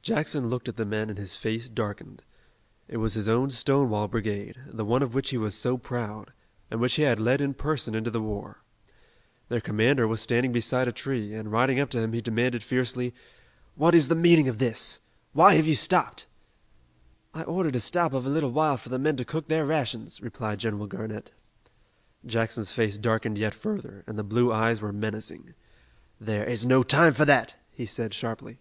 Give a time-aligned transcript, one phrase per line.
[0.00, 2.22] Jackson looked at the men and his face darkened.
[2.88, 6.32] It was his own Stonewall Brigade, the one of which he was so proud,
[6.70, 8.62] and which he had led in person into the war.
[9.50, 13.14] Their commander was standing beside a tree, and riding up to him he demanded fiercely:
[13.74, 15.00] "What is the meaning of this?
[15.34, 16.24] Why have you stopped?"
[17.34, 20.22] "I ordered a stop of a little while for the men to cook their rations,"
[20.22, 21.32] replied General Garnett.
[22.24, 25.52] Jackson's face darkened yet further, and the blue eyes were menacing.
[26.18, 28.58] "There is no time for that," he said sharply.